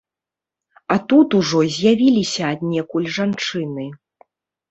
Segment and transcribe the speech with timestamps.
[0.93, 3.85] А тут ужо з'явіліся аднекуль жанчыны.